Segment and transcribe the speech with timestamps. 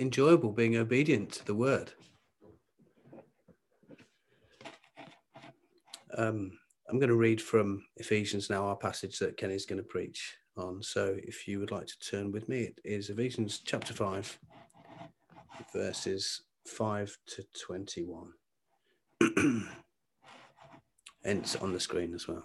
[0.00, 1.92] enjoyable being obedient to the word.
[6.16, 10.36] Um, I'm going to read from Ephesians now, our passage that Kenny's going to preach
[10.56, 10.82] on.
[10.82, 14.38] So if you would like to turn with me, it is Ephesians chapter 5,
[15.72, 18.32] verses 5 to 21.
[19.36, 19.68] and
[21.24, 22.44] it's on the screen as well.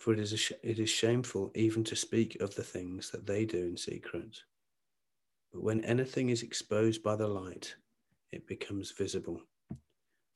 [0.00, 3.44] For it is, sh- it is shameful even to speak of the things that they
[3.44, 4.38] do in secret.
[5.52, 7.74] But when anything is exposed by the light,
[8.32, 9.42] it becomes visible.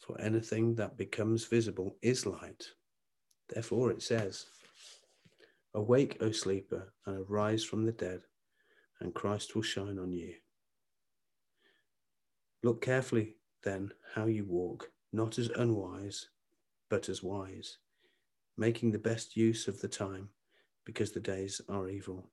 [0.00, 2.66] For anything that becomes visible is light.
[3.48, 4.44] Therefore it says,
[5.72, 8.20] Awake, O sleeper, and arise from the dead,
[9.00, 10.34] and Christ will shine on you.
[12.62, 16.28] Look carefully then how you walk, not as unwise,
[16.90, 17.78] but as wise,
[18.56, 20.28] making the best use of the time,
[20.84, 22.30] because the days are evil.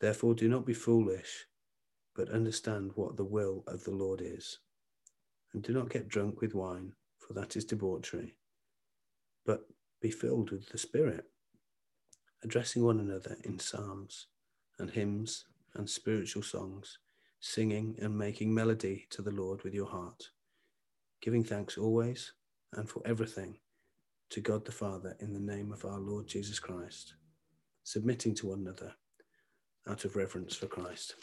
[0.00, 1.46] Therefore, do not be foolish,
[2.14, 4.58] but understand what the will of the Lord is.
[5.52, 8.36] And do not get drunk with wine, for that is debauchery,
[9.46, 9.66] but
[10.00, 11.24] be filled with the Spirit,
[12.42, 14.26] addressing one another in psalms
[14.78, 16.98] and hymns and spiritual songs
[17.40, 20.30] singing and making melody to the Lord with your heart,
[21.20, 22.32] giving thanks always
[22.72, 23.56] and for everything
[24.32, 27.16] to God the Father in the name of our Lord Jesus Christ,
[27.82, 28.94] submitting to one another
[29.86, 31.16] out of reverence for Christ.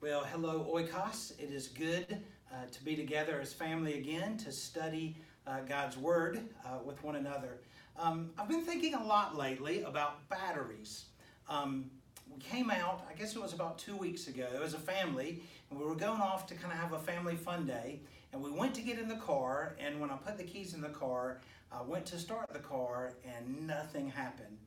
[0.00, 1.38] Well, hello, Oikos.
[1.38, 5.16] It is good uh, to be together as family again to study
[5.46, 7.60] uh, God's Word uh, with one another.
[7.96, 11.04] Um, I've been thinking a lot lately about batteries.
[11.48, 11.88] Um,
[12.34, 15.78] we came out, I guess it was about two weeks ago, as a family, and
[15.78, 18.00] we were going off to kind of have a family fun day.
[18.32, 20.80] And we went to get in the car, and when I put the keys in
[20.80, 24.58] the car, I went to start the car, and nothing happened.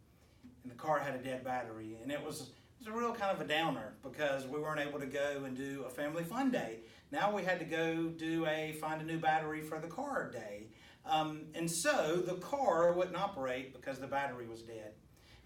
[0.63, 2.47] And the car had a dead battery, and it was, it
[2.79, 5.83] was a real kind of a downer because we weren't able to go and do
[5.85, 6.79] a family fun day.
[7.11, 10.67] Now we had to go do a find a new battery for the car day.
[11.05, 14.91] Um, and so the car wouldn't operate because the battery was dead.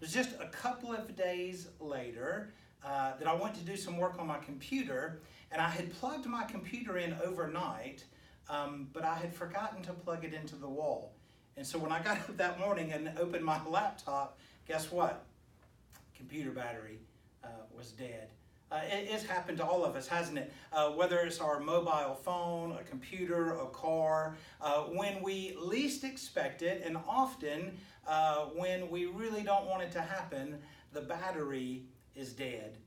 [0.00, 2.52] was just a couple of days later
[2.84, 6.26] uh, that I went to do some work on my computer, and I had plugged
[6.26, 8.04] my computer in overnight,
[8.48, 11.12] um, but I had forgotten to plug it into the wall.
[11.56, 15.24] And so when I got up that morning and opened my laptop, guess what?
[16.16, 16.98] Computer battery
[17.44, 18.30] uh, was dead.
[18.70, 20.50] Uh, it, it's happened to all of us, hasn't it?
[20.72, 26.62] Uh, whether it's our mobile phone, a computer, a car, uh, when we least expect
[26.62, 27.76] it, and often
[28.06, 30.58] uh, when we really don't want it to happen,
[30.94, 31.82] the battery
[32.16, 32.78] is dead.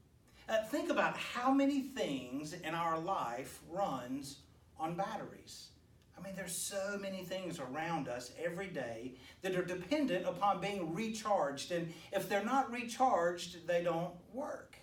[0.48, 4.38] Uh, think about how many things in our life runs
[4.80, 5.70] on batteries.
[6.18, 10.94] I mean, there's so many things around us every day that are dependent upon being
[10.94, 11.72] recharged.
[11.72, 14.78] And if they're not recharged, they don't work.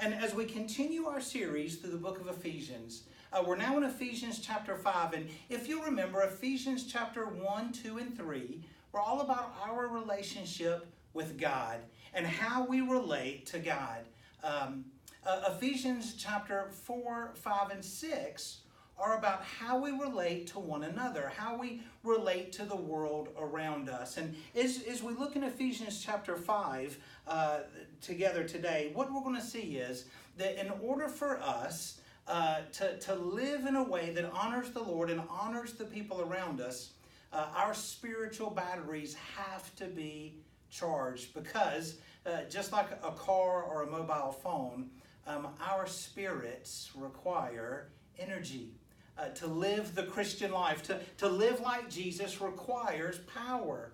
[0.00, 3.84] And as we continue our series through the book of Ephesians, uh, we're now in
[3.84, 5.12] Ephesians chapter 5.
[5.12, 8.60] And if you remember, Ephesians chapter 1, 2, and 3
[8.92, 11.78] were all about our relationship with God
[12.12, 14.00] and how we relate to God.
[14.42, 14.84] Um,
[15.26, 18.58] uh, Ephesians chapter 4, 5, and 6
[18.98, 23.90] are about how we relate to one another, how we relate to the world around
[23.90, 24.16] us.
[24.16, 27.58] And as, as we look in Ephesians chapter 5 uh,
[28.00, 30.06] together today, what we're going to see is
[30.38, 34.82] that in order for us uh, to, to live in a way that honors the
[34.82, 36.92] Lord and honors the people around us,
[37.32, 40.36] uh, our spiritual batteries have to be
[40.70, 44.90] charged because uh, just like a car or a mobile phone,
[45.26, 47.88] um, our spirits require
[48.18, 48.70] energy.
[49.18, 53.92] Uh, to live the Christian life, to, to live like Jesus requires power.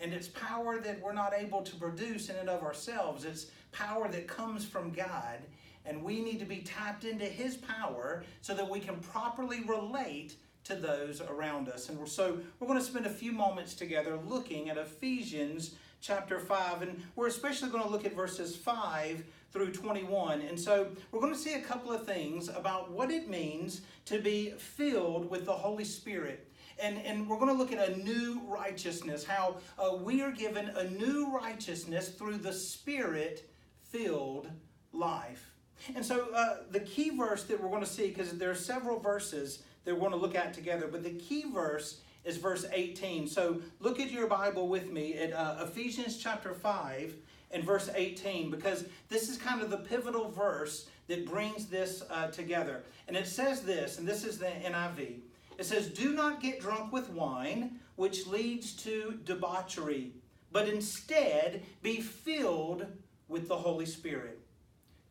[0.00, 3.24] And it's power that we're not able to produce in and of ourselves.
[3.24, 5.38] It's power that comes from God.
[5.86, 10.34] And we need to be tapped into His power so that we can properly relate
[10.64, 11.88] to those around us.
[11.88, 16.40] And we're, so we're going to spend a few moments together looking at Ephesians chapter
[16.40, 16.82] 5.
[16.82, 20.42] And we're especially going to look at verses 5 through 21.
[20.42, 24.18] And so we're going to see a couple of things about what it means to
[24.18, 26.50] be filled with the Holy Spirit.
[26.82, 30.70] And, and we're going to look at a new righteousness, how uh, we are given
[30.70, 33.48] a new righteousness through the Spirit
[33.80, 34.50] filled
[34.92, 35.52] life.
[35.94, 38.98] And so uh, the key verse that we're going to see, because there are several
[38.98, 43.28] verses that we're going to look at together, but the key verse is verse 18.
[43.28, 47.14] So look at your Bible with me at uh, Ephesians chapter 5
[47.54, 52.26] and verse 18, because this is kind of the pivotal verse that brings this uh,
[52.28, 52.82] together.
[53.08, 55.20] And it says this, and this is the NIV.
[55.56, 60.12] It says, Do not get drunk with wine, which leads to debauchery,
[60.50, 62.86] but instead be filled
[63.28, 64.40] with the Holy Spirit.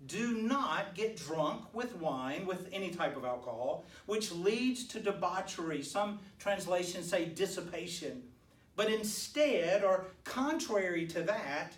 [0.05, 5.81] Do not get drunk with wine, with any type of alcohol, which leads to debauchery.
[5.81, 8.23] Some translations say dissipation.
[8.75, 11.73] But instead, or contrary to that,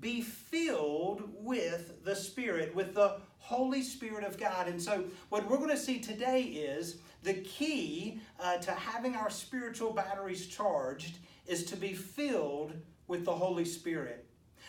[0.00, 4.68] be filled with the Spirit, with the Holy Spirit of God.
[4.68, 9.30] And so, what we're going to see today is the key uh, to having our
[9.30, 12.74] spiritual batteries charged is to be filled
[13.06, 14.26] with the Holy Spirit.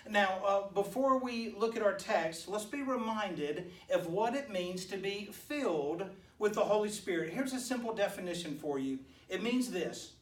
[0.10, 4.86] Now, uh, before we look at our text, let's be reminded of what it means
[4.86, 6.06] to be filled
[6.40, 7.34] with the Holy Spirit.
[7.34, 10.14] Here's a simple definition for you it means this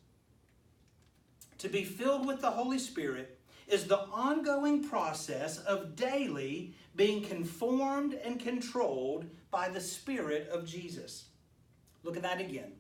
[1.60, 3.37] to be filled with the Holy Spirit
[3.68, 11.26] is the ongoing process of daily being conformed and controlled by the Spirit of Jesus.
[12.04, 12.74] Look at that again.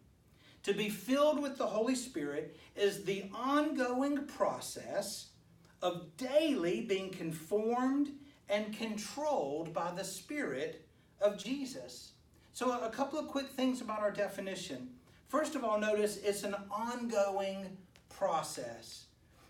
[0.63, 5.27] To be filled with the Holy Spirit is the ongoing process
[5.81, 8.11] of daily being conformed
[8.49, 10.85] and controlled by the Spirit
[11.21, 12.11] of Jesus.
[12.53, 14.89] So, a couple of quick things about our definition.
[15.27, 17.77] First of all, notice it's an ongoing
[18.09, 19.06] process.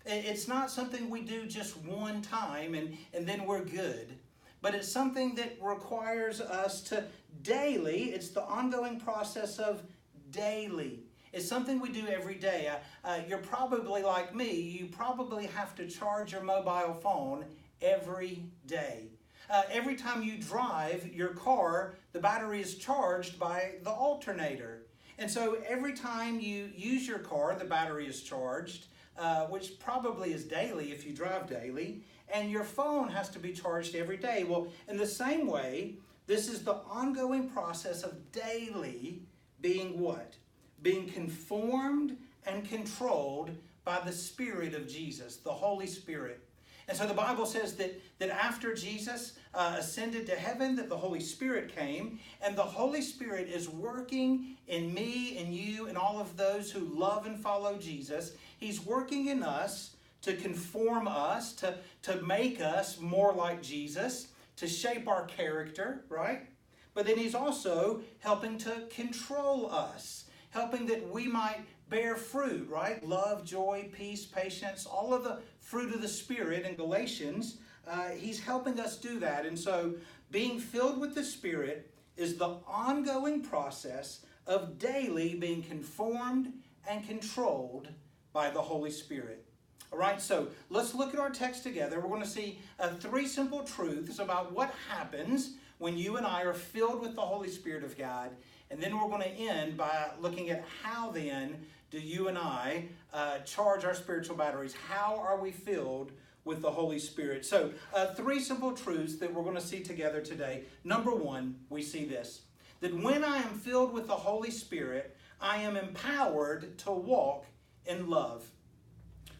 [0.08, 4.18] It's not something we do just one time and, and then we're good,
[4.62, 7.04] but it's something that requires us to
[7.42, 9.82] daily, it's the ongoing process of
[10.30, 11.00] daily
[11.32, 12.68] it's something we do every day.
[12.68, 17.44] Uh, uh, you're probably like me, you probably have to charge your mobile phone
[17.82, 19.08] every day.
[19.50, 24.82] Uh, every time you drive your car, the battery is charged by the alternator.
[25.18, 28.86] And so every time you use your car, the battery is charged,
[29.18, 33.52] uh, which probably is daily if you drive daily, and your phone has to be
[33.52, 34.44] charged every day.
[34.44, 35.94] Well, in the same way,
[36.26, 39.22] this is the ongoing process of daily
[39.60, 40.34] being what?
[40.82, 42.16] being conformed
[42.46, 43.50] and controlled
[43.84, 46.46] by the Spirit of Jesus, the Holy Spirit.
[46.88, 50.96] And so the Bible says that, that after Jesus uh, ascended to heaven, that the
[50.96, 56.18] Holy Spirit came, and the Holy Spirit is working in me and you and all
[56.18, 58.32] of those who love and follow Jesus.
[58.58, 64.66] He's working in us to conform us, to, to make us more like Jesus, to
[64.66, 66.46] shape our character, right?
[66.94, 73.06] But then He's also helping to control us helping that we might bear fruit, right?
[73.06, 75.38] Love, joy, peace, patience, all of the
[75.68, 77.58] fruit of the Spirit in Galatians.
[77.86, 79.44] Uh, he's helping us do that.
[79.44, 79.94] And so,
[80.30, 86.54] being filled with the Spirit is the ongoing process of daily being conformed
[86.88, 87.88] and controlled
[88.32, 89.44] by the Holy Spirit.
[89.92, 92.00] All right, so let's look at our text together.
[92.00, 96.44] We're going to see uh, three simple truths about what happens when you and I
[96.44, 98.30] are filled with the Holy Spirit of God
[98.70, 102.88] and then we're going to end by looking at how then do you and I
[103.12, 104.74] uh, charge our spiritual batteries?
[104.88, 106.12] How are we filled
[106.44, 107.44] with the Holy Spirit?
[107.46, 110.64] So, uh, three simple truths that we're going to see together today.
[110.84, 112.42] Number one, we see this
[112.80, 117.44] that when I am filled with the Holy Spirit, I am empowered to walk
[117.86, 118.44] in love.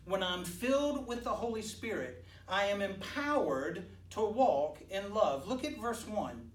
[0.06, 5.46] When I'm filled with the Holy Spirit, I am empowered to walk in love.
[5.46, 6.50] Look at verse 1.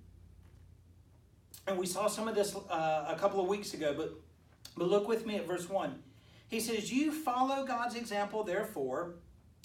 [1.68, 4.12] And we saw some of this uh, a couple of weeks ago, but,
[4.77, 6.01] but look with me at verse 1.
[6.48, 9.15] He says, You follow God's example, therefore,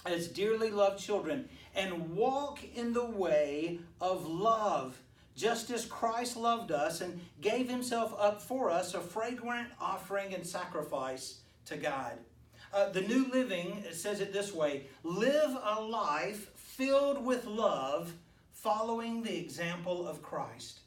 [0.07, 4.99] as dearly loved children, and walk in the way of love,
[5.37, 10.47] just as Christ loved us and gave himself up for us, a fragrant offering and
[10.47, 12.12] sacrifice to God.
[12.73, 18.12] Uh, the New Living says it this way live a life filled with love,
[18.52, 20.81] following the example of Christ.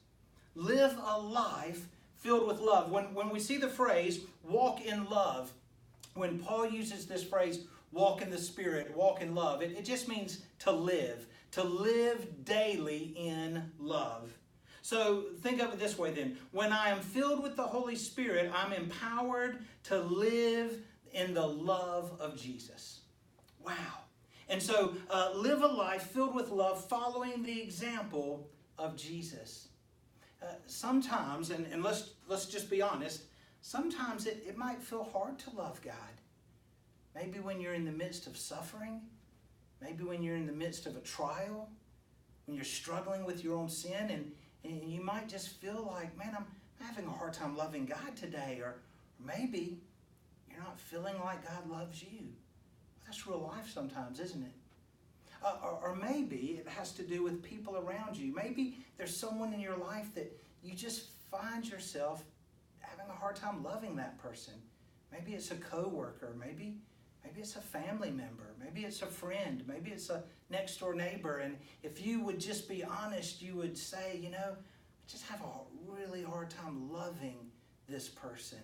[0.55, 1.87] Live a life
[2.21, 2.91] filled with love.
[2.91, 5.51] When, when we see the phrase walk in love,
[6.13, 9.61] when Paul uses this phrase, walk in the Spirit, walk in love.
[9.61, 14.31] It, it just means to live, to live daily in love.
[14.83, 16.37] So think of it this way then.
[16.51, 20.77] When I am filled with the Holy Spirit, I'm empowered to live
[21.13, 23.01] in the love of Jesus.
[23.63, 23.73] Wow.
[24.49, 29.69] And so uh, live a life filled with love, following the example of Jesus.
[30.41, 33.23] Uh, sometimes, and, and let's, let's just be honest,
[33.61, 35.93] sometimes it, it might feel hard to love God.
[37.13, 39.01] Maybe when you're in the midst of suffering,
[39.81, 41.69] maybe when you're in the midst of a trial,
[42.45, 44.31] when you're struggling with your own sin, and,
[44.63, 46.45] and you might just feel like, man, I'm
[46.85, 48.59] having a hard time loving God today.
[48.63, 48.75] Or
[49.23, 49.79] maybe
[50.49, 52.29] you're not feeling like God loves you.
[53.05, 54.53] That's real life sometimes, isn't it?
[55.43, 58.31] Uh, or, or, maybe it has to do with people around you.
[58.33, 60.31] Maybe there's someone in your life that
[60.61, 62.23] you just find yourself
[62.79, 64.53] having a hard time loving that person.
[65.11, 66.35] Maybe it's a coworker.
[66.39, 66.75] Maybe
[67.23, 68.53] maybe it's a family member.
[68.63, 69.63] Maybe it's a friend.
[69.67, 71.39] Maybe it's a next door neighbor.
[71.39, 75.41] And if you would just be honest, you would say, you know, I just have
[75.41, 77.37] a really hard time loving
[77.87, 78.59] this person.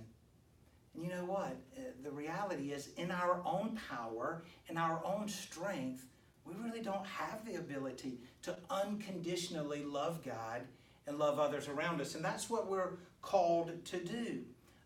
[0.94, 1.56] And you know what?
[1.78, 6.06] Uh, the reality is, in our own power, in our own strength,
[6.48, 10.62] we really don't have the ability to unconditionally love God
[11.06, 12.16] and love others around us.
[12.16, 14.42] And that's what we're called to do.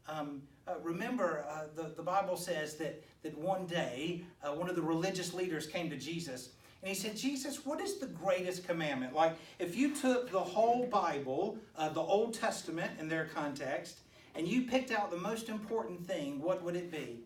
[0.07, 4.75] Um, uh, remember, uh, the, the Bible says that, that one day uh, one of
[4.75, 6.49] the religious leaders came to Jesus
[6.81, 9.13] and he said, Jesus, what is the greatest commandment?
[9.13, 13.99] Like, if you took the whole Bible, uh, the Old Testament in their context,
[14.33, 17.19] and you picked out the most important thing, what would it be?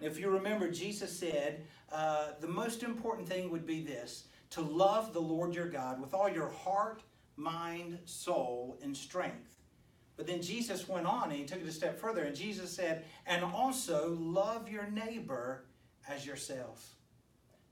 [0.00, 5.12] If you remember, Jesus said, uh, the most important thing would be this to love
[5.12, 7.02] the Lord your God with all your heart,
[7.36, 9.56] mind, soul, and strength.
[10.16, 13.04] But then Jesus went on and he took it a step further, and Jesus said,
[13.26, 15.64] and also love your neighbor
[16.08, 16.94] as yourself.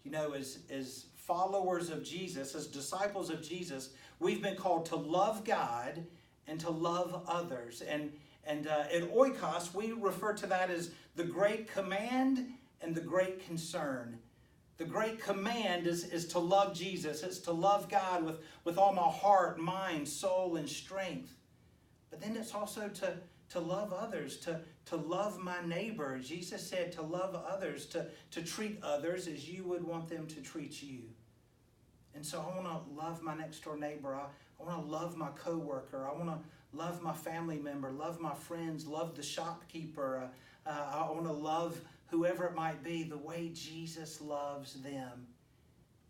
[0.03, 4.97] You know, as, as followers of Jesus, as disciples of Jesus, we've been called to
[4.97, 6.05] love God
[6.49, 7.83] and to love others.
[7.83, 8.13] And,
[8.45, 12.47] and uh, at Oikos, we refer to that as the great command
[12.81, 14.19] and the great concern.
[14.79, 18.93] The great command is, is to love Jesus, it's to love God with, with all
[18.93, 21.33] my heart, mind, soul, and strength.
[22.11, 23.15] But then it's also to,
[23.51, 26.19] to love others, to, to love my neighbor.
[26.19, 30.41] Jesus said to love others, to, to treat others as you would want them to
[30.41, 31.03] treat you.
[32.15, 34.15] And so I want to love my next door neighbor.
[34.15, 34.27] I,
[34.61, 36.09] I want to love my coworker.
[36.09, 36.39] I want to
[36.73, 40.31] love my family member, love my friends, love the shopkeeper.
[40.67, 45.27] Uh, uh, I want to love whoever it might be, the way Jesus loves them.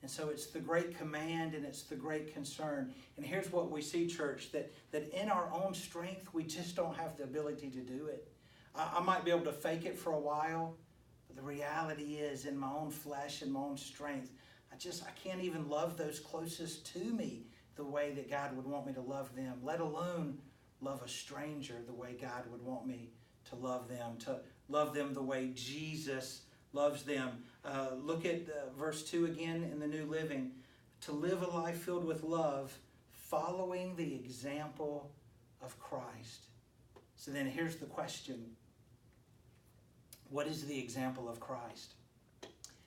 [0.03, 2.93] And so it's the great command and it's the great concern.
[3.17, 6.97] And here's what we see, church, that, that in our own strength, we just don't
[6.97, 8.29] have the ability to do it.
[8.75, 10.75] I, I might be able to fake it for a while,
[11.29, 14.33] but the reality is, in my own flesh and my own strength,
[14.73, 18.67] I just I can't even love those closest to me the way that God would
[18.67, 20.39] want me to love them, let alone
[20.81, 23.11] love a stranger the way God would want me
[23.51, 27.43] to love them, to love them the way Jesus loves them.
[27.65, 30.53] Uh, look at uh, verse 2 again in the New Living.
[31.03, 32.77] To live a life filled with love,
[33.13, 35.11] following the example
[35.61, 36.47] of Christ.
[37.17, 38.45] So then here's the question
[40.31, 41.95] What is the example of Christ?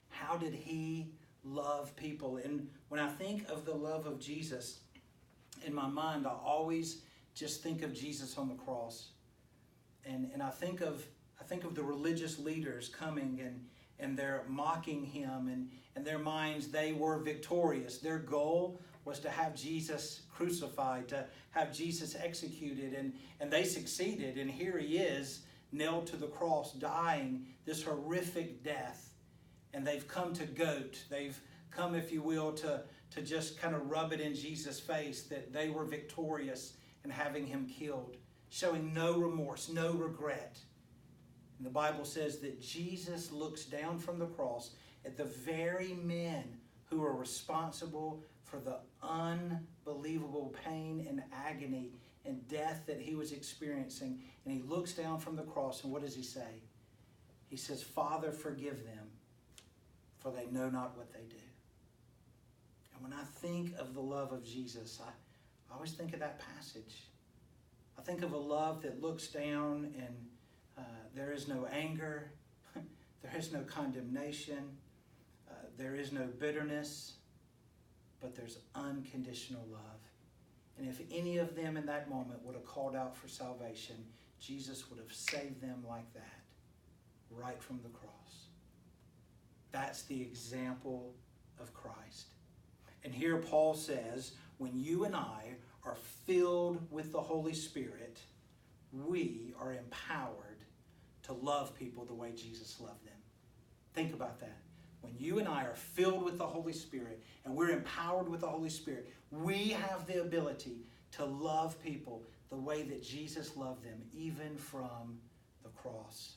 [0.09, 1.11] How did he
[1.45, 2.37] love people?
[2.37, 4.79] And when I think of the love of Jesus,
[5.65, 7.01] in my mind, I always
[7.33, 9.09] just think of Jesus on the cross.
[10.05, 11.05] And, and I think of
[11.39, 13.65] I think of the religious leaders coming and,
[13.99, 17.99] and they're mocking him, and in their minds, they were victorious.
[17.99, 24.37] Their goal was to have Jesus crucified, to have Jesus executed, and, and they succeeded.
[24.37, 29.11] And here he is, nailed to the cross, dying this horrific death.
[29.75, 31.03] And they've come to goat.
[31.09, 31.37] They've
[31.69, 35.51] come, if you will, to, to just kind of rub it in Jesus' face that
[35.51, 38.15] they were victorious in having him killed,
[38.49, 40.57] showing no remorse, no regret.
[41.57, 44.71] And the Bible says that Jesus looks down from the cross
[45.05, 46.45] at the very men
[46.85, 51.91] who are responsible for the unbelievable pain and agony
[52.25, 54.21] and death that he was experiencing.
[54.45, 56.61] And he looks down from the cross, and what does he say?
[57.47, 59.04] He says, Father, forgive them,
[60.25, 61.43] for they know not what they do.
[62.95, 65.09] And when I think of the love of Jesus, I,
[65.71, 67.03] I always think of that passage.
[67.99, 70.15] I think of a love that looks down and
[70.79, 70.81] uh,
[71.13, 72.31] there is no anger.
[72.75, 74.77] there is no condemnation.
[75.47, 77.13] Uh, there is no bitterness.
[78.19, 79.81] But there's unconditional love.
[80.79, 83.97] And if any of them in that moment would have called out for salvation,
[84.39, 86.41] Jesus would have saved them like that,
[87.29, 88.14] right from the cross.
[89.75, 91.13] That's the example
[91.59, 92.27] of Christ.
[93.03, 98.21] And here Paul says, when you and I are filled with the Holy Spirit,
[98.93, 100.63] we are empowered
[101.23, 103.17] to love people the way Jesus loved them.
[103.93, 104.59] Think about that.
[105.01, 108.47] When you and I are filled with the Holy Spirit and we're empowered with the
[108.47, 110.85] Holy Spirit, we have the ability
[111.17, 115.19] to love people the way that Jesus loved them, even from
[115.63, 116.35] the cross.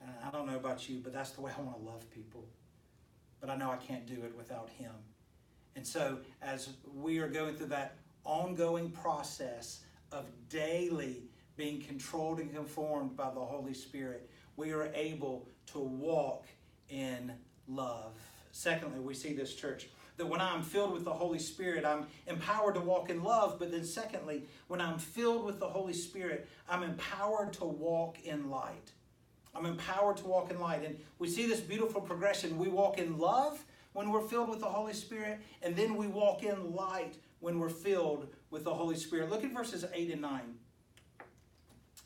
[0.00, 2.44] And I don't know about you, but that's the way I want to love people.
[3.40, 4.92] But I know I can't do it without Him.
[5.74, 11.24] And so, as we are going through that ongoing process of daily
[11.56, 16.46] being controlled and conformed by the Holy Spirit, we are able to walk
[16.88, 17.32] in
[17.68, 18.14] love.
[18.52, 22.74] Secondly, we see this church that when I'm filled with the Holy Spirit, I'm empowered
[22.74, 23.58] to walk in love.
[23.58, 28.50] But then, secondly, when I'm filled with the Holy Spirit, I'm empowered to walk in
[28.50, 28.92] light.
[29.56, 30.84] I'm empowered to walk in light.
[30.84, 32.58] And we see this beautiful progression.
[32.58, 36.42] We walk in love when we're filled with the Holy Spirit, and then we walk
[36.42, 39.30] in light when we're filled with the Holy Spirit.
[39.30, 40.40] Look at verses 8 and 9.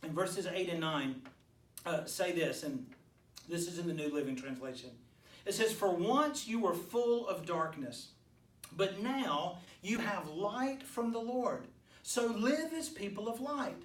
[0.04, 1.22] In verses 8 and 9,
[1.86, 2.86] uh, say this, and
[3.48, 4.90] this is in the New Living Translation.
[5.44, 8.10] It says, For once you were full of darkness,
[8.76, 11.66] but now you have light from the Lord.
[12.02, 13.82] So live as people of light.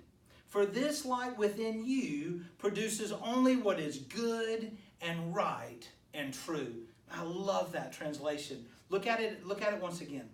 [0.55, 4.71] For this light within you produces only what is good
[5.01, 5.81] and right
[6.13, 6.75] and true.
[7.11, 8.65] I love that translation.
[8.87, 10.29] Look at it, look at it once again.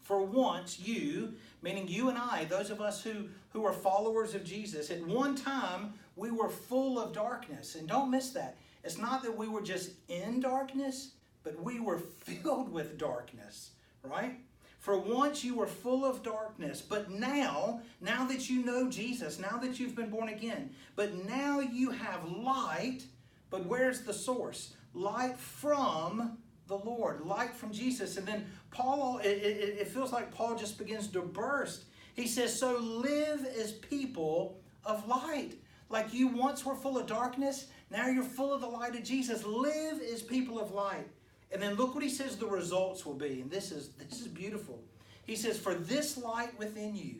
[0.00, 4.42] For once you, meaning you and I, those of us who, who are followers of
[4.42, 7.74] Jesus, at one time we were full of darkness.
[7.74, 8.56] And don't miss that.
[8.82, 11.10] It's not that we were just in darkness,
[11.44, 14.38] but we were filled with darkness, right?
[14.82, 19.56] For once you were full of darkness, but now, now that you know Jesus, now
[19.58, 23.04] that you've been born again, but now you have light,
[23.48, 24.74] but where's the source?
[24.92, 26.36] Light from
[26.66, 28.16] the Lord, light from Jesus.
[28.16, 31.84] And then Paul, it, it, it feels like Paul just begins to burst.
[32.14, 35.52] He says, So live as people of light.
[35.90, 39.44] Like you once were full of darkness, now you're full of the light of Jesus.
[39.44, 41.06] Live as people of light.
[41.52, 43.40] And then look what he says the results will be.
[43.40, 44.80] And this is this is beautiful.
[45.26, 47.16] He says, For this light within you,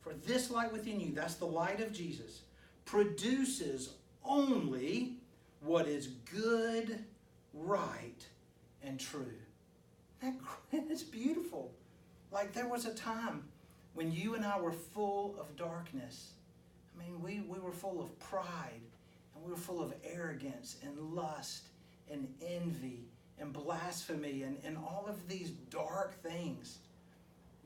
[0.00, 2.42] for this light within you, that's the light of Jesus,
[2.84, 5.14] produces only
[5.60, 6.98] what is good,
[7.54, 8.26] right,
[8.82, 9.34] and true.
[10.20, 10.34] That,
[10.88, 11.72] that's beautiful.
[12.30, 13.44] Like there was a time
[13.94, 16.32] when you and I were full of darkness.
[16.94, 18.80] I mean, we, we were full of pride
[19.34, 21.68] and we were full of arrogance and lust
[22.10, 23.00] and envy
[23.42, 26.78] and blasphemy and, and all of these dark things.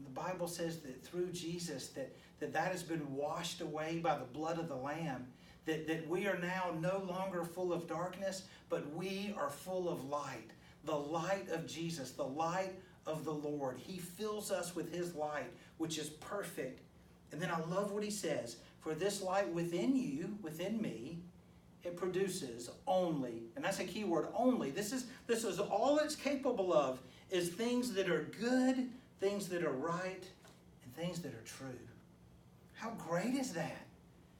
[0.02, 4.24] The Bible says that through Jesus that, that that has been washed away by the
[4.24, 5.26] blood of the Lamb.
[5.66, 10.04] That, that we are now no longer full of darkness, but we are full of
[10.08, 10.50] light.
[10.84, 12.72] The light of Jesus, the light
[13.04, 13.78] of the Lord.
[13.78, 16.82] He fills us with His light, which is perfect.
[17.32, 21.18] And then I love what He says For this light within you, within me,
[21.86, 24.70] it produces only, and that's a key word, only.
[24.70, 28.88] This is, this is all it's capable of, is things that are good,
[29.20, 30.24] things that are right,
[30.84, 31.78] and things that are true.
[32.74, 33.86] How great is that?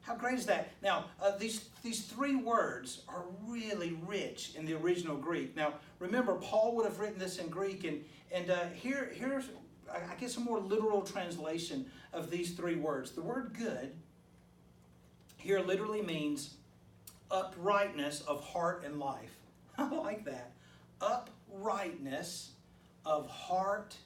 [0.02, 0.70] How great is that?
[0.82, 5.56] Now, uh, these, these three words are really rich in the original Greek.
[5.56, 9.44] Now, remember, Paul would have written this in Greek, and, and uh, here, here's,
[9.90, 13.12] I guess, a more literal translation of these three words.
[13.12, 13.92] The word good
[15.46, 16.55] here literally means
[17.30, 19.36] uprightness of heart and life.
[19.78, 20.52] I like that.
[21.00, 22.50] Uprightness
[23.04, 23.96] of heart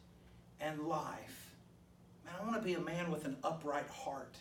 [0.61, 1.54] and life.
[2.24, 4.37] Man, I want to be a man with an upright heart.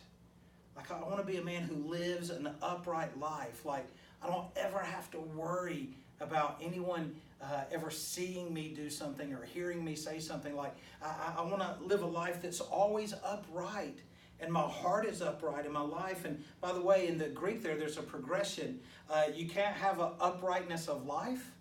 [0.76, 3.64] Like, I want to be a man who lives an upright life.
[3.64, 3.86] Like,
[4.22, 5.90] I don't ever have to worry
[6.20, 10.54] about anyone uh, ever seeing me do something or hearing me say something.
[10.54, 13.98] Like, I, I want to live a life that's always upright
[14.40, 16.24] and my heart is upright in my life.
[16.24, 18.80] And by the way, in the Greek there, there's a progression.
[19.08, 21.52] Uh, you can't have an uprightness of life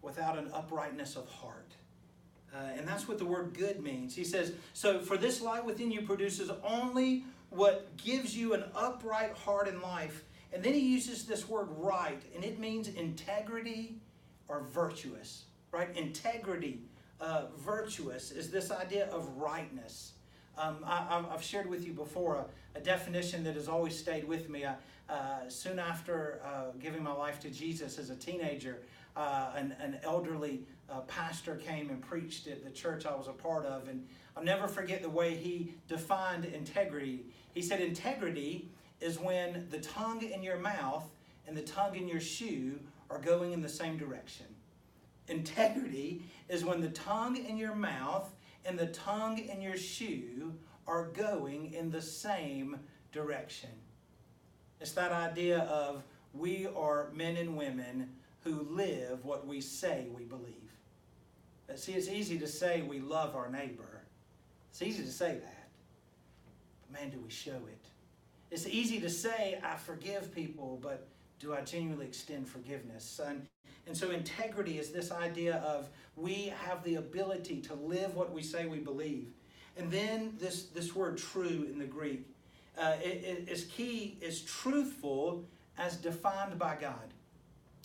[0.00, 1.72] without an uprightness of heart.
[2.54, 4.14] Uh, and that's what the word good means.
[4.14, 9.32] He says, So for this light within you produces only what gives you an upright
[9.32, 10.24] heart in life.
[10.52, 13.96] And then he uses this word right, and it means integrity
[14.48, 15.94] or virtuous, right?
[15.96, 16.82] Integrity,
[17.20, 20.12] uh, virtuous, is this idea of rightness.
[20.58, 24.50] Um, I, have shared with you before a, a, definition that has always stayed with
[24.50, 24.64] me.
[24.64, 28.82] Uh, soon after uh, giving my life to Jesus as a teenager,
[29.16, 33.32] uh, an, an, elderly uh, pastor came and preached at the church I was a
[33.32, 33.88] part of.
[33.88, 37.24] And I'll never forget the way he defined integrity.
[37.54, 38.68] He said, Integrity
[39.00, 41.08] is when the tongue in your mouth
[41.46, 42.78] and the tongue in your shoe
[43.10, 44.46] are going in the same direction.
[45.28, 48.32] Integrity is when the tongue in your mouth
[48.64, 50.54] and the tongue in your shoe
[50.86, 52.78] are going in the same
[53.12, 53.70] direction.
[54.80, 58.10] It's that idea of we are men and women
[58.44, 60.54] who live what we say we believe.
[61.66, 64.02] But see, it's easy to say we love our neighbor.
[64.70, 65.68] It's easy to say that.
[66.80, 67.86] But man, do we show it?
[68.50, 71.06] It's easy to say I forgive people, but
[71.42, 73.20] do I genuinely extend forgiveness?
[73.24, 73.46] And,
[73.88, 78.42] and so integrity is this idea of we have the ability to live what we
[78.42, 79.26] say we believe.
[79.76, 82.24] And then this, this word true in the Greek
[82.78, 85.44] uh, is key, is truthful
[85.78, 87.12] as defined by God.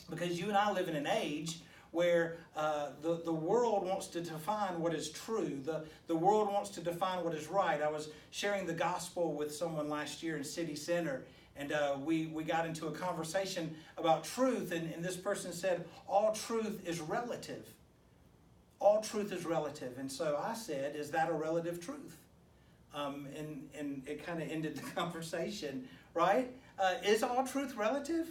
[0.09, 1.59] Because you and I live in an age
[1.91, 5.59] where uh, the, the world wants to define what is true.
[5.65, 7.81] The, the world wants to define what is right.
[7.81, 11.23] I was sharing the gospel with someone last year in City Center,
[11.57, 15.85] and uh, we, we got into a conversation about truth, and, and this person said,
[16.07, 17.67] All truth is relative.
[18.79, 19.97] All truth is relative.
[19.97, 22.17] And so I said, Is that a relative truth?
[22.93, 26.51] Um, and, and it kind of ended the conversation, right?
[26.79, 28.27] Uh, is all truth relative?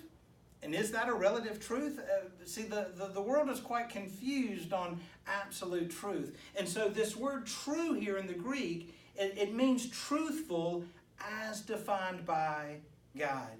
[0.63, 1.99] And is that a relative truth?
[1.99, 6.37] Uh, see, the, the, the world is quite confused on absolute truth.
[6.57, 10.85] And so, this word true here in the Greek, it, it means truthful
[11.21, 12.77] as defined by
[13.17, 13.59] God.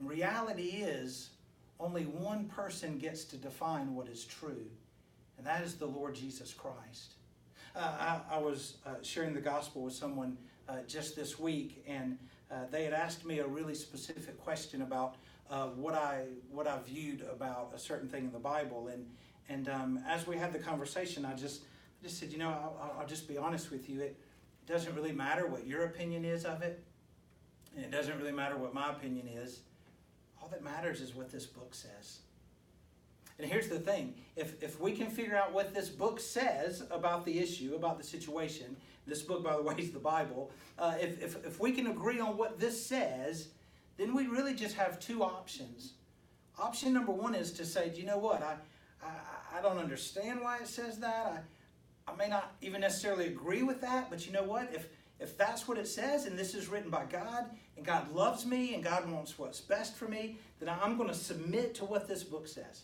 [0.00, 1.30] Reality is
[1.80, 4.66] only one person gets to define what is true,
[5.36, 7.14] and that is the Lord Jesus Christ.
[7.76, 10.36] Uh, I, I, was uh, sharing the gospel with someone
[10.68, 12.18] uh, just this week, and
[12.50, 15.16] uh, they had asked me a really specific question about
[15.50, 19.06] uh, what I what I viewed about a certain thing in the Bible, and
[19.48, 21.62] and um, as we had the conversation, I just
[22.00, 24.00] I just said, you know, I'll, I'll just be honest with you.
[24.00, 24.16] It,
[24.66, 26.82] it doesn't really matter what your opinion is of it,
[27.76, 29.60] and it doesn't really matter what my opinion is.
[30.40, 32.20] All that matters is what this book says.
[33.38, 37.24] And here's the thing if, if we can figure out what this book says about
[37.24, 38.76] the issue, about the situation,
[39.06, 40.50] this book, by the way, is the Bible.
[40.78, 43.48] Uh, if, if, if we can agree on what this says,
[43.96, 45.94] then we really just have two options.
[46.58, 48.42] Option number one is to say, do you know what?
[48.42, 48.56] I,
[49.04, 51.44] I, I don't understand why it says that.
[52.06, 54.70] I, I may not even necessarily agree with that, but you know what?
[54.72, 54.88] If,
[55.20, 58.74] if that's what it says and this is written by God and God loves me
[58.74, 62.22] and God wants what's best for me, then I'm going to submit to what this
[62.22, 62.82] book says.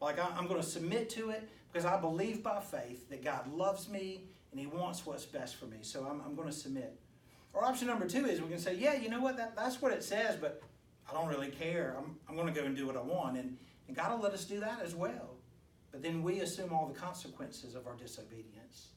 [0.00, 3.88] Like I'm going to submit to it because I believe by faith that God loves
[3.88, 5.78] me and He wants what's best for me.
[5.82, 6.98] So I'm, I'm going to submit.
[7.52, 9.92] Or option number two is we can say, yeah, you know what, that, that's what
[9.92, 10.62] it says, but
[11.10, 11.96] I don't really care.
[11.98, 13.36] I'm, I'm going to go and do what I want.
[13.36, 13.56] And,
[13.88, 15.34] and God will let us do that as well.
[15.90, 18.90] But then we assume all the consequences of our disobedience.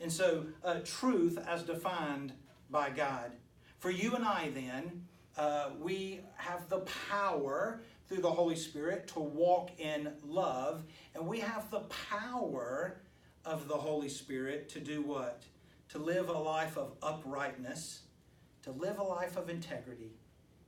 [0.00, 2.32] And so, uh, truth as defined
[2.70, 3.32] by God.
[3.78, 5.06] For you and I, then,
[5.36, 6.80] uh, we have the
[7.10, 10.84] power through the Holy Spirit to walk in love.
[11.14, 11.80] And we have the
[12.10, 13.00] power
[13.44, 15.42] of the Holy Spirit to do what?
[15.90, 18.02] To live a life of uprightness,
[18.62, 20.12] to live a life of integrity,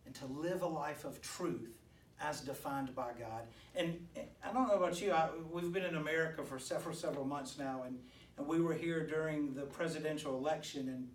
[0.07, 1.77] and to live a life of truth
[2.21, 3.43] as defined by God.
[3.77, 4.07] And
[4.45, 7.85] I don't know about you, I, we've been in America for several, several months now,
[7.87, 7.99] and,
[8.39, 11.09] and we were here during the presidential election, and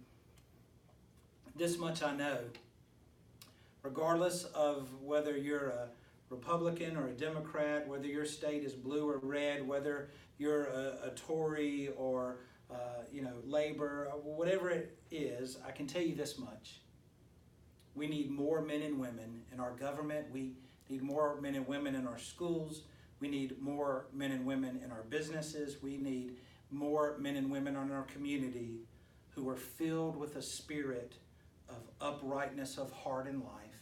[1.55, 2.39] this much I know.
[3.81, 5.87] Regardless of whether you're a
[6.29, 11.09] Republican or a Democrat, whether your state is blue or red, whether you're a, a
[11.15, 12.37] Tory or
[12.71, 16.81] uh, you know Labor, whatever it is, I can tell you this much:
[17.95, 20.27] we need more men and women in our government.
[20.31, 20.53] We
[20.89, 22.81] need more men and women in our schools.
[23.19, 25.81] We need more men and women in our businesses.
[25.81, 26.37] We need
[26.73, 28.79] more men and women in our community
[29.29, 31.13] who are filled with a spirit
[31.69, 33.73] of uprightness of heart and life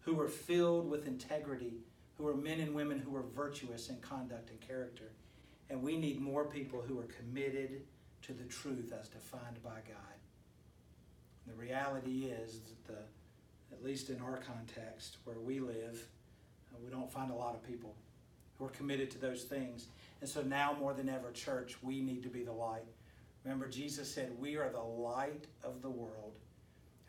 [0.00, 1.74] who are filled with integrity,
[2.16, 5.12] who are men and women who are virtuous in conduct and character.
[5.70, 7.82] And we need more people who are committed
[8.22, 10.14] to the truth as defined by God.
[11.46, 12.98] The reality is that, the,
[13.74, 16.06] at least in our context where we live,
[16.72, 17.94] uh, we don't find a lot of people
[18.58, 19.88] who are committed to those things.
[20.24, 22.86] And so now more than ever, church, we need to be the light.
[23.44, 26.32] Remember, Jesus said, We are the light of the world.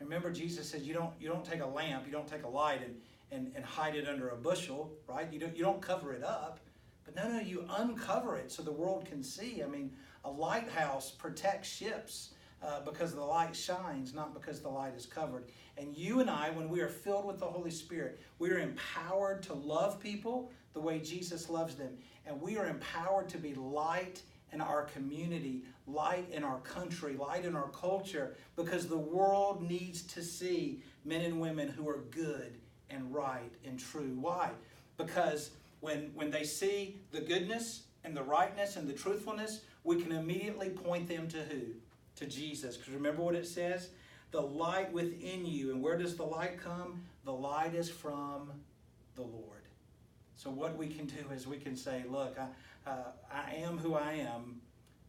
[0.00, 2.82] Remember, Jesus said you don't you don't take a lamp, you don't take a light
[2.84, 2.96] and,
[3.32, 5.32] and, and hide it under a bushel, right?
[5.32, 6.60] You don't you don't cover it up.
[7.06, 9.62] But no, no, you uncover it so the world can see.
[9.62, 9.92] I mean,
[10.26, 15.44] a lighthouse protects ships uh, because the light shines, not because the light is covered.
[15.78, 19.42] And you and I, when we are filled with the Holy Spirit, we are empowered
[19.44, 21.96] to love people the way Jesus loves them.
[22.26, 24.20] And we are empowered to be light
[24.52, 30.02] in our community, light in our country, light in our culture, because the world needs
[30.02, 32.58] to see men and women who are good
[32.90, 34.18] and right and true.
[34.20, 34.50] Why?
[34.98, 40.12] Because when, when they see the goodness and the rightness and the truthfulness, we can
[40.12, 41.62] immediately point them to who?
[42.16, 42.76] To Jesus.
[42.76, 43.88] Because remember what it says?
[44.30, 45.70] The light within you.
[45.70, 47.02] And where does the light come?
[47.24, 48.52] The light is from
[49.14, 49.65] the Lord.
[50.36, 53.94] So what we can do is we can say, look, I, uh, I am who
[53.94, 54.60] I am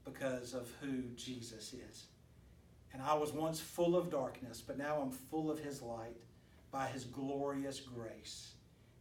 [0.06, 2.06] because of who Jesus is.
[2.94, 6.16] And I was once full of darkness, but now I'm full of his light
[6.72, 8.54] by his glorious grace.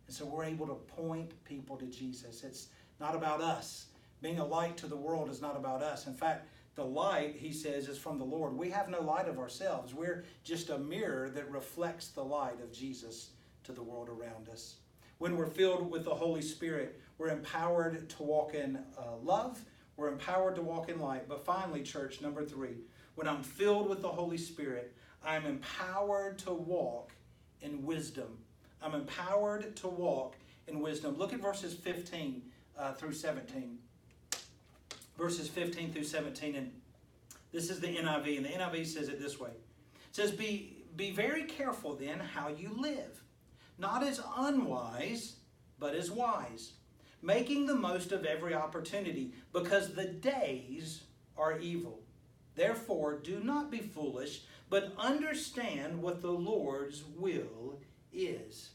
[0.07, 2.45] And so we're able to point people to Jesus.
[2.45, 2.69] It's
[3.01, 3.87] not about us.
[4.21, 6.07] Being a light to the world is not about us.
[6.07, 8.55] In fact, the light, he says, is from the Lord.
[8.55, 9.95] We have no light of ourselves.
[9.95, 13.31] We're just a mirror that reflects the light of Jesus
[13.65, 14.77] to the world around us.
[15.19, 19.59] When we're filled with the Holy Spirit, we're empowered to walk in uh, love.
[19.97, 21.29] We're empowered to walk in light.
[21.29, 22.77] But finally, church, number three,
[23.15, 27.13] when I'm filled with the Holy Spirit, I'm empowered to walk
[27.63, 28.39] in wisdom.
[28.83, 30.37] I'm empowered to walk
[30.69, 31.17] in wisdom.
[31.17, 32.43] Look at verses 15
[32.79, 33.79] uh, through 17.
[35.17, 36.57] Verses 15 through 17.
[36.57, 36.73] And
[37.53, 39.49] this is the NIV, and the NIV says it this way.
[39.51, 43.23] It says, Be, be very careful then how you live,
[43.79, 45.37] not as unwise,
[45.79, 46.73] but as wise,
[47.23, 51.03] making the most of every opportunity, because the days
[51.37, 52.01] are evil.
[52.55, 57.79] Therefore, do not be foolish, but understand what the Lord's will
[58.13, 58.71] is.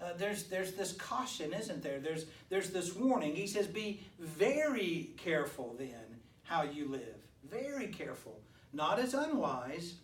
[0.00, 2.00] Uh, there's, there's this caution, isn't there?
[2.00, 3.34] There's, there's this warning.
[3.34, 7.26] He says, Be very careful then how you live.
[7.48, 8.40] Very careful.
[8.72, 9.94] Not as unwise,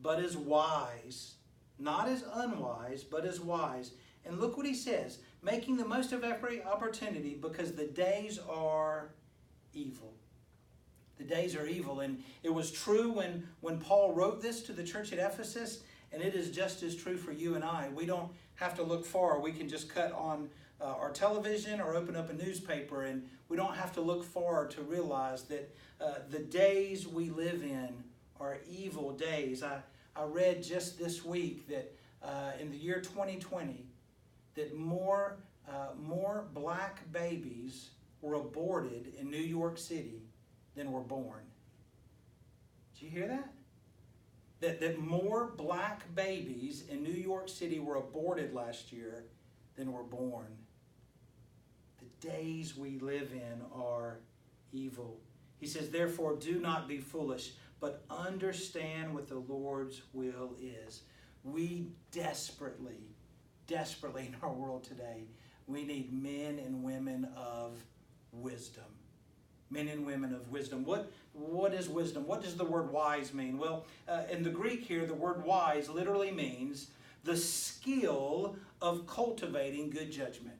[0.00, 1.34] but as wise.
[1.80, 3.92] Not as unwise, but as wise.
[4.24, 9.08] And look what he says making the most of every opportunity because the days are
[9.72, 10.12] evil.
[11.16, 12.00] The days are evil.
[12.00, 16.22] And it was true when, when Paul wrote this to the church at Ephesus, and
[16.22, 17.88] it is just as true for you and I.
[17.94, 19.40] We don't have to look far.
[19.40, 23.56] We can just cut on uh, our television or open up a newspaper, and we
[23.56, 28.04] don't have to look far to realize that uh, the days we live in
[28.40, 29.62] are evil days.
[29.62, 29.80] I,
[30.16, 31.92] I read just this week that
[32.22, 33.86] uh, in the year 2020,
[34.54, 40.22] that more, uh, more black babies were aborted in New York City
[40.74, 41.42] than were born.
[42.94, 43.50] Did you hear that?
[44.60, 49.24] that, that more black babies in New York City were aborted last year
[49.76, 50.46] than were born.
[51.98, 54.18] The days we live in are
[54.72, 55.18] evil.
[55.58, 61.02] He says, Therefore, do not be foolish, but understand what the Lord's will is.
[61.42, 63.08] We desperately,
[63.66, 65.24] desperately in our world today,
[65.66, 67.82] we need men and women of
[68.32, 68.84] wisdom
[69.70, 70.84] men and women of wisdom.
[70.84, 72.26] What, what is wisdom?
[72.26, 73.56] What does the word wise mean?
[73.56, 76.90] Well, uh, in the Greek here, the word wise literally means
[77.22, 80.56] the skill of cultivating good judgment.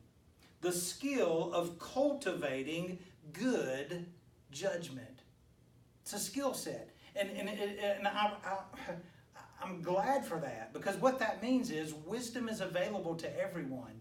[0.60, 2.98] The skill of cultivating
[3.32, 4.06] good
[4.52, 5.22] judgment.
[6.02, 6.90] It's a skill set.
[7.16, 8.58] And, and, and I, I,
[9.62, 14.00] I'm glad for that because what that means is wisdom is available to everyone.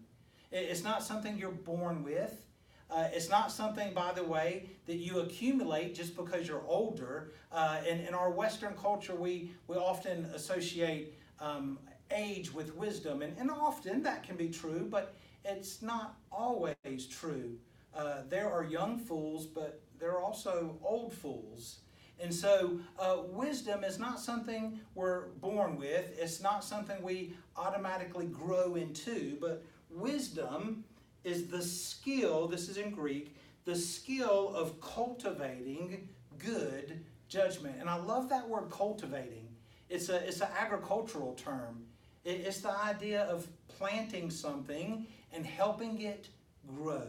[0.51, 2.45] It's not something you're born with.
[2.89, 7.33] Uh, it's not something, by the way, that you accumulate just because you're older.
[7.51, 11.77] Uh, in, in our Western culture, we, we often associate um,
[12.11, 15.13] age with wisdom, and, and often that can be true, but
[15.45, 17.57] it's not always true.
[17.95, 21.79] Uh, there are young fools, but there are also old fools.
[22.21, 28.25] And so, uh, wisdom is not something we're born with, it's not something we automatically
[28.25, 30.83] grow into, but wisdom
[31.23, 37.77] is the skill, this is in Greek, the skill of cultivating good judgment.
[37.79, 39.47] And I love that word cultivating.
[39.89, 41.85] It's, a, it's an agricultural term.
[42.25, 46.27] It, it's the idea of planting something and helping it
[46.67, 47.07] grow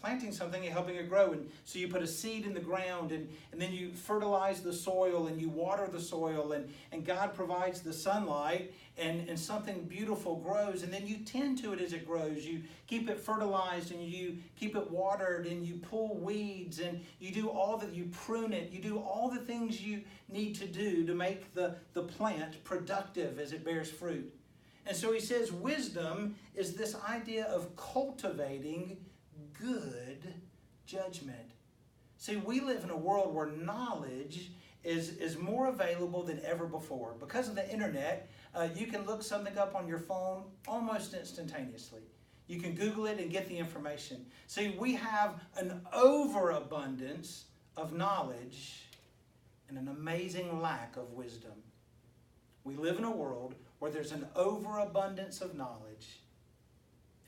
[0.00, 1.32] planting something and helping it grow.
[1.32, 4.72] And so you put a seed in the ground and, and then you fertilize the
[4.72, 9.84] soil and you water the soil and, and God provides the sunlight and, and something
[9.84, 10.82] beautiful grows.
[10.82, 12.44] And then you tend to it as it grows.
[12.44, 17.32] You keep it fertilized and you keep it watered and you pull weeds and you
[17.32, 21.04] do all that, you prune it, you do all the things you need to do
[21.06, 24.32] to make the, the plant productive as it bears fruit.
[24.86, 28.96] And so he says wisdom is this idea of cultivating
[29.60, 30.34] good
[30.86, 31.50] judgment.
[32.18, 34.50] See, we live in a world where knowledge
[34.84, 37.14] is, is more available than ever before.
[37.18, 42.02] Because of the internet, uh, you can look something up on your phone almost instantaneously.
[42.46, 44.26] You can Google it and get the information.
[44.48, 47.44] See, we have an overabundance
[47.76, 48.86] of knowledge
[49.68, 51.52] and an amazing lack of wisdom.
[52.64, 56.20] We live in a world where there's an overabundance of knowledge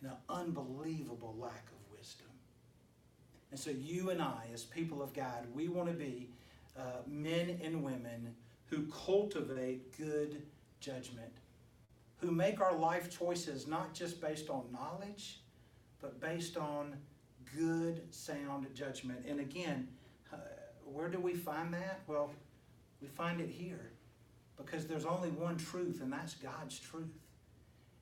[0.01, 1.82] and an unbelievable lack of
[3.53, 6.31] And so, you and I, as people of God, we want to be
[6.75, 8.35] uh, men and women
[8.65, 10.43] who cultivate good
[10.81, 11.31] judgment,
[12.17, 15.43] who make our life choices not just based on knowledge,
[16.01, 16.97] but based on
[17.55, 19.27] good, sound judgment.
[19.29, 19.87] And again,
[20.33, 20.39] uh,
[20.87, 22.01] where do we find that?
[22.07, 22.31] Well,
[23.03, 23.91] we find it here
[24.57, 27.19] because there's only one truth, and that's God's truth.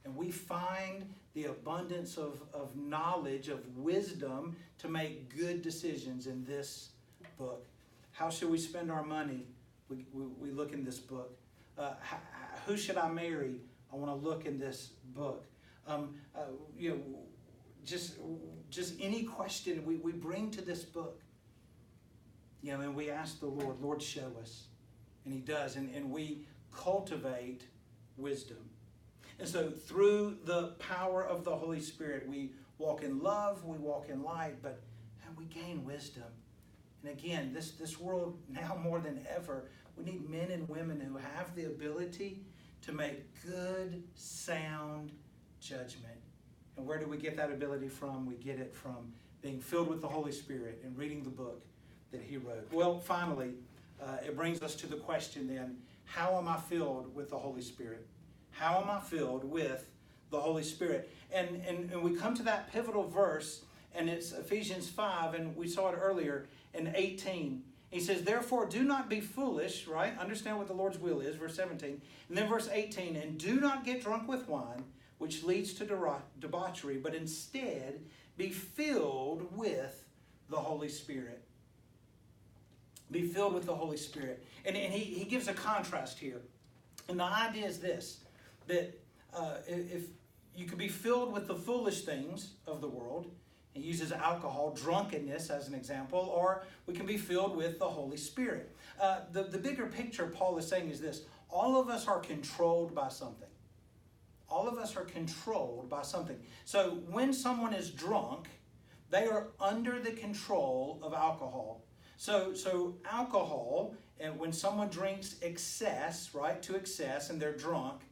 [0.05, 6.45] And we find the abundance of, of knowledge, of wisdom to make good decisions in
[6.45, 6.91] this
[7.39, 7.67] book.
[8.13, 9.47] How should we spend our money?
[9.89, 11.39] We, we, we look in this book.
[11.79, 11.93] Uh,
[12.67, 13.61] who should I marry?
[13.93, 15.45] I want to look in this book.
[15.87, 16.43] Um, uh,
[16.77, 17.01] you know,
[17.85, 18.17] just
[18.71, 21.21] just any question we, we bring to this book.
[22.63, 24.65] You know, and we ask the Lord, Lord, show us.
[25.25, 25.77] And He does.
[25.77, 27.65] And, and we cultivate
[28.17, 28.70] wisdom.
[29.41, 34.09] And so through the power of the Holy Spirit, we walk in love, we walk
[34.11, 34.83] in light, but
[35.27, 36.25] and we gain wisdom.
[37.03, 41.17] And again, this, this world now more than ever, we need men and women who
[41.17, 42.43] have the ability
[42.83, 45.13] to make good, sound
[45.61, 46.19] judgment.
[46.77, 48.27] And where do we get that ability from?
[48.27, 51.63] We get it from being filled with the Holy Spirit and reading the book
[52.13, 52.71] that He wrote.
[52.73, 53.55] Well, finally,
[54.03, 57.63] uh, it brings us to the question then how am I filled with the Holy
[57.63, 58.07] Spirit?
[58.53, 59.91] How am I filled with
[60.31, 61.11] the Holy Spirit?
[61.33, 63.63] And, and, and we come to that pivotal verse,
[63.95, 67.63] and it's Ephesians 5, and we saw it earlier in 18.
[67.91, 70.17] He says, Therefore, do not be foolish, right?
[70.19, 72.01] Understand what the Lord's will is, verse 17.
[72.29, 74.85] And then verse 18, and do not get drunk with wine,
[75.19, 78.01] which leads to debauchery, but instead
[78.37, 80.05] be filled with
[80.49, 81.43] the Holy Spirit.
[83.11, 84.45] Be filled with the Holy Spirit.
[84.65, 86.41] And, and he, he gives a contrast here.
[87.09, 88.21] And the idea is this
[88.67, 88.99] that
[89.35, 90.05] uh, if
[90.55, 93.31] you could be filled with the foolish things of the world,
[93.73, 98.17] he uses alcohol, drunkenness as an example, or we can be filled with the Holy
[98.17, 98.75] Spirit.
[99.01, 102.95] Uh, the, the bigger picture Paul is saying is this all of us are controlled
[102.95, 103.49] by something.
[104.49, 106.37] All of us are controlled by something.
[106.65, 108.49] So when someone is drunk,
[109.11, 111.83] they are under the control of alcohol.
[112.17, 118.03] So, so alcohol, and when someone drinks excess, right, to excess, and they're drunk,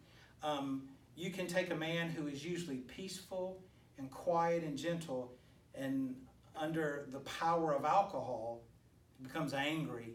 [0.43, 0.83] um,
[1.17, 3.61] you can take a man who is usually peaceful
[3.99, 5.33] and quiet and gentle,
[5.75, 6.15] and
[6.57, 8.61] under the power of alcohol,
[9.17, 10.15] he becomes angry,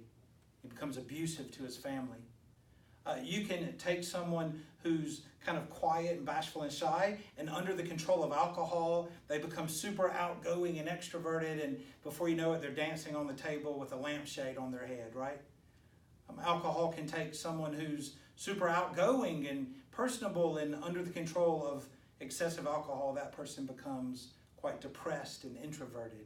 [0.62, 2.20] he becomes abusive to his family.
[3.06, 7.74] Uh, you can take someone who's kind of quiet and bashful and shy, and under
[7.74, 12.62] the control of alcohol, they become super outgoing and extroverted, and before you know it,
[12.62, 15.42] they're dancing on the table with a lampshade on their head, right?
[16.30, 21.86] Um, alcohol can take someone who's super outgoing and personable, and under the control of
[22.20, 26.26] excessive alcohol, that person becomes quite depressed and introverted.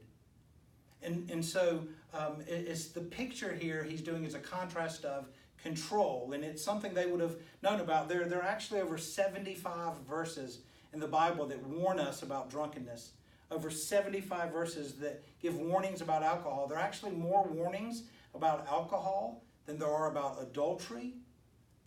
[1.01, 5.27] And, and so um, it's the picture here he's doing is a contrast of
[5.62, 8.10] control, and it's something they would have known about.
[8.10, 10.60] There, there are actually over 75 verses
[10.93, 13.12] in the Bible that warn us about drunkenness.
[13.49, 16.67] Over 75 verses that give warnings about alcohol.
[16.67, 18.03] There are actually more warnings
[18.34, 21.13] about alcohol than there are about adultery,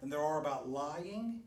[0.01, 1.41] than there are about lying,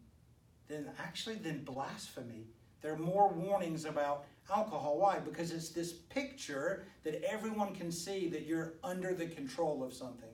[0.67, 2.47] than actually than blasphemy.
[2.81, 4.97] There are more warnings about alcohol.
[4.97, 5.19] Why?
[5.19, 10.29] Because it's this picture that everyone can see that you're under the control of something.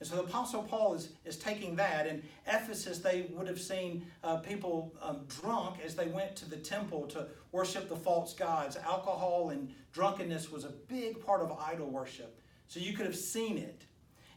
[0.00, 2.06] And so the Apostle Paul is, is taking that.
[2.06, 6.56] In Ephesus, they would have seen uh, people um, drunk as they went to the
[6.56, 8.76] temple to worship the false gods.
[8.76, 12.40] Alcohol and drunkenness was a big part of idol worship.
[12.66, 13.82] So you could have seen it.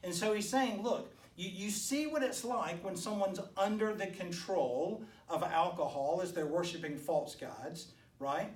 [0.03, 4.07] And so he's saying, look, you, you see what it's like when someone's under the
[4.07, 8.51] control of alcohol as they're worshiping false gods, right?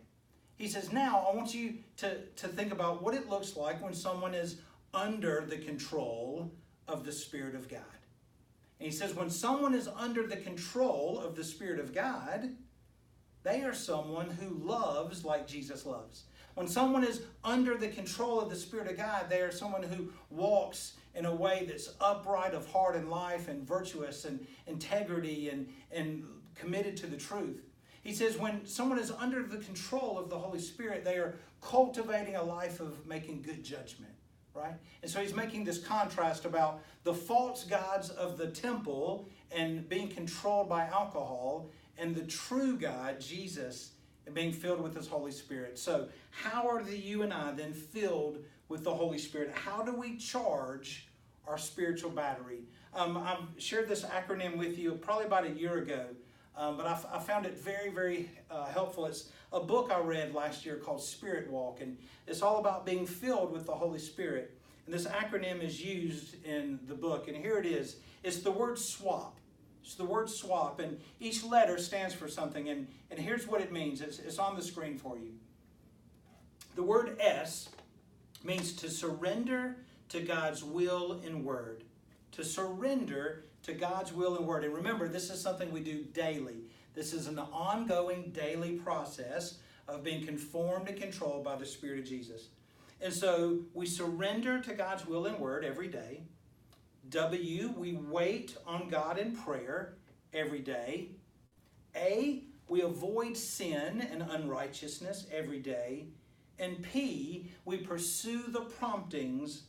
[0.58, 3.94] He says, now I want you to, to think about what it looks like when
[3.94, 4.62] someone is
[4.94, 6.52] under the control
[6.88, 7.82] of the Spirit of God.
[8.80, 12.50] And he says, when someone is under the control of the Spirit of God,
[13.44, 16.24] they are someone who loves like Jesus loves.
[16.56, 20.12] When someone is under the control of the Spirit of God, they are someone who
[20.30, 25.68] walks in a way that's upright of heart and life and virtuous and integrity and,
[25.92, 26.24] and
[26.56, 27.62] committed to the truth.
[28.04, 32.36] He says, when someone is under the control of the Holy Spirit, they are cultivating
[32.36, 34.14] a life of making good judgment
[34.58, 34.74] right?
[35.02, 40.10] And so he's making this contrast about the false gods of the temple and being
[40.10, 43.92] controlled by alcohol and the true God, Jesus,
[44.26, 45.80] and being filled with his Holy Spirit.
[45.80, 49.52] So, how are the you and I then filled with the Holy Spirit?
[49.54, 51.07] How do we charge
[51.48, 52.60] our spiritual battery?
[52.94, 56.08] Um, I've shared this acronym with you probably about a year ago.
[56.58, 59.06] Um, but I, found it very, very uh, helpful.
[59.06, 63.06] It's a book I read last year called Spirit Walk, and it's all about being
[63.06, 64.58] filled with the Holy Spirit.
[64.86, 67.98] And this acronym is used in the book, and here it is.
[68.24, 69.38] It's the word swap.
[69.84, 73.72] It's the word swap, and each letter stands for something, and, and here's what it
[73.72, 74.02] means.
[74.02, 75.34] It's, it's on the screen for you.
[76.76, 77.70] The word S
[78.44, 79.78] means to surrender
[80.10, 81.84] to God's will and word.
[82.34, 84.64] To surrender to God's will and word.
[84.64, 86.64] And remember, this is something we do daily.
[86.94, 92.06] This is an ongoing daily process of being conformed and controlled by the Spirit of
[92.06, 92.50] Jesus.
[93.02, 96.24] And so we surrender to God's will and word every day.
[97.10, 99.96] W, we wait on God in prayer
[100.34, 101.10] every day.
[101.96, 106.08] A, we avoid sin and unrighteousness every day.
[106.60, 109.64] And P, we pursue the promptings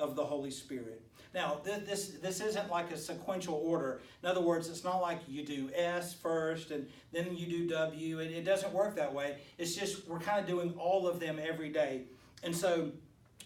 [0.00, 1.02] of the Holy Spirit.
[1.32, 4.00] Now, this, this isn't like a sequential order.
[4.22, 8.18] In other words, it's not like you do S first and then you do W.
[8.18, 9.38] It, it doesn't work that way.
[9.56, 12.02] It's just we're kind of doing all of them every day.
[12.42, 12.90] And so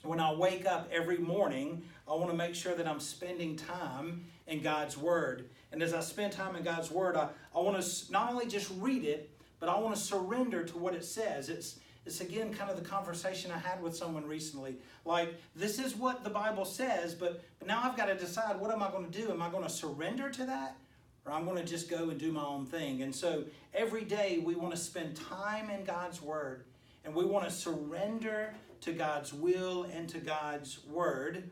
[0.02, 4.24] when I wake up every morning, I want to make sure that I'm spending time
[4.46, 5.50] in God's Word.
[5.72, 8.70] And as I spend time in God's Word, I, I want to not only just
[8.78, 9.30] read it,
[9.60, 11.48] but I want to surrender to what it says.
[11.48, 14.76] It's it's again kind of the conversation I had with someone recently.
[15.04, 18.70] Like, this is what the Bible says, but, but now I've got to decide what
[18.70, 19.30] am I going to do?
[19.30, 20.76] Am I going to surrender to that?
[21.24, 23.02] Or I'm going to just go and do my own thing.
[23.02, 26.64] And so every day we want to spend time in God's Word
[27.04, 31.48] and we want to surrender to God's will and to God's Word.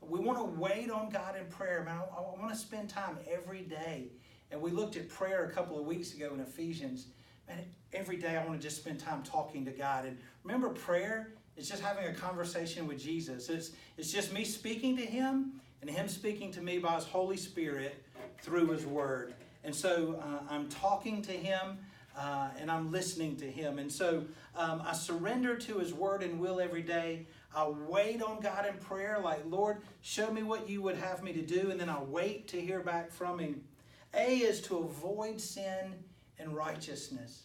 [0.00, 1.82] We want to wait on God in prayer.
[1.84, 4.06] Man, I, I want to spend time every day.
[4.52, 7.06] And we looked at prayer a couple of weeks ago in Ephesians
[7.48, 10.04] man, every day I want to just spend time talking to God.
[10.04, 13.48] And remember, prayer is just having a conversation with Jesus.
[13.48, 17.36] It's, it's just me speaking to Him and Him speaking to me by His Holy
[17.36, 18.02] Spirit
[18.42, 19.34] through His Word.
[19.64, 21.78] And so uh, I'm talking to Him
[22.16, 23.78] uh, and I'm listening to Him.
[23.78, 24.24] And so
[24.54, 27.26] um, I surrender to His Word and will every day.
[27.54, 31.32] I wait on God in prayer, like, Lord, show me what you would have me
[31.32, 31.70] to do.
[31.70, 33.62] And then I wait to hear back from Him.
[34.14, 35.94] A is to avoid sin
[36.38, 37.44] and righteousness.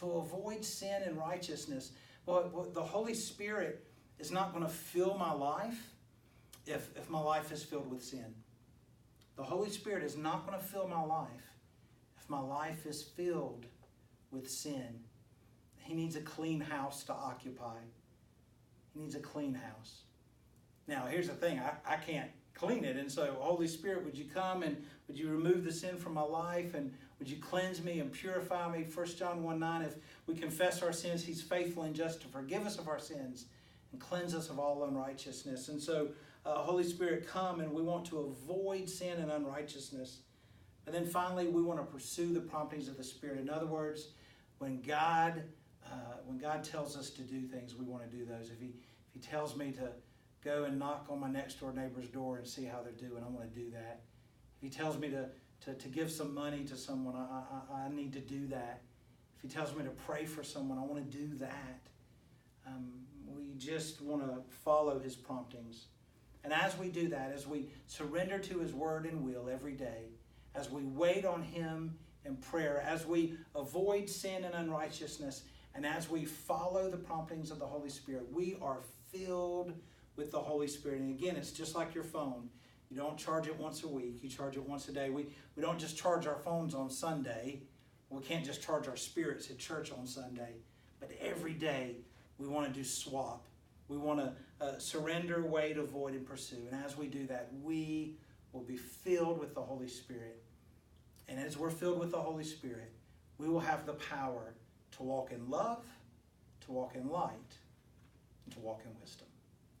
[0.00, 1.92] To avoid sin and righteousness.
[2.26, 3.86] Well, the Holy Spirit
[4.18, 5.94] is not going to fill my life
[6.66, 8.34] if, if my life is filled with sin.
[9.36, 11.28] The Holy Spirit is not going to fill my life
[12.18, 13.66] if my life is filled
[14.30, 15.00] with sin.
[15.78, 17.78] He needs a clean house to occupy.
[18.92, 20.02] He needs a clean house.
[20.88, 22.96] Now, here's the thing I, I can't clean it.
[22.96, 24.76] And so, Holy Spirit, would you come and
[25.06, 26.74] would you remove the sin from my life?
[26.74, 28.86] And would you cleanse me and purify me?
[28.92, 29.96] 1 John 1 9, if
[30.26, 33.46] we confess our sins, he's faithful and just to forgive us of our sins
[33.92, 35.68] and cleanse us of all unrighteousness.
[35.68, 36.08] And so,
[36.44, 40.20] uh, Holy Spirit, come and we want to avoid sin and unrighteousness.
[40.86, 43.40] And then finally, we want to pursue the promptings of the Spirit.
[43.40, 44.08] In other words,
[44.58, 45.42] when God,
[45.84, 48.50] uh, when God tells us to do things, we want to do those.
[48.50, 49.90] If He, if He tells me to
[50.44, 53.28] go and knock on my next door neighbor's door and see how they're doing, I
[53.28, 54.02] want to do that.
[54.56, 55.28] If He tells me to
[55.64, 57.42] to, to give some money to someone, I,
[57.74, 58.82] I, I need to do that.
[59.36, 61.80] If he tells me to pray for someone, I want to do that.
[62.66, 62.92] Um,
[63.26, 65.86] we just want to follow his promptings.
[66.44, 70.10] And as we do that, as we surrender to his word and will every day,
[70.54, 75.42] as we wait on him in prayer, as we avoid sin and unrighteousness,
[75.74, 78.78] and as we follow the promptings of the Holy Spirit, we are
[79.12, 79.74] filled
[80.16, 81.00] with the Holy Spirit.
[81.00, 82.48] And again, it's just like your phone.
[82.90, 85.10] You don't charge it once a week, you charge it once a day.
[85.10, 87.62] We, we don't just charge our phones on Sunday.
[88.10, 90.54] We can't just charge our spirits at church on Sunday.
[91.00, 91.96] But every day
[92.38, 93.44] we want to do swap.
[93.88, 96.68] We want to uh, surrender, wait, avoid, and pursue.
[96.70, 98.16] And as we do that, we
[98.52, 100.42] will be filled with the Holy Spirit.
[101.28, 102.92] And as we're filled with the Holy Spirit,
[103.38, 104.54] we will have the power
[104.92, 105.84] to walk in love,
[106.62, 107.30] to walk in light,
[108.44, 109.25] and to walk in wisdom.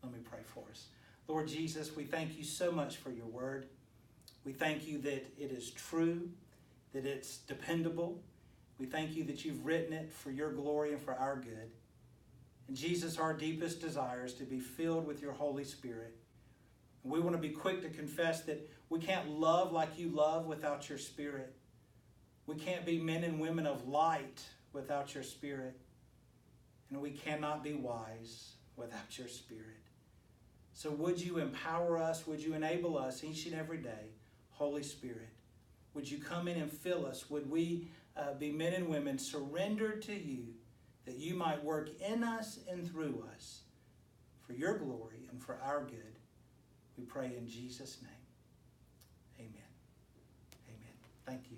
[0.06, 0.86] Let me pray for us.
[1.26, 3.66] Lord Jesus, we thank you so much for your word.
[4.44, 6.28] We thank you that it is true,
[6.92, 8.22] that it's dependable.
[8.78, 11.70] We thank you that you've written it for your glory and for our good.
[12.68, 16.14] And Jesus, our deepest desire is to be filled with your Holy Spirit.
[17.02, 20.46] And we want to be quick to confess that we can't love like you love
[20.46, 21.52] without your Spirit.
[22.46, 24.42] We can't be men and women of light
[24.72, 25.76] without your Spirit.
[26.90, 29.85] And we cannot be wise without your Spirit.
[30.76, 32.26] So would you empower us?
[32.26, 34.10] Would you enable us each and every day,
[34.50, 35.30] Holy Spirit?
[35.94, 37.30] Would you come in and fill us?
[37.30, 40.48] Would we uh, be men and women surrendered to you
[41.06, 43.60] that you might work in us and through us
[44.46, 46.18] for your glory and for our good?
[46.98, 49.48] We pray in Jesus' name.
[49.48, 49.62] Amen.
[50.68, 50.92] Amen.
[51.24, 51.56] Thank you.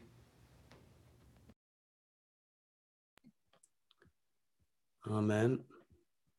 [5.12, 5.58] Amen.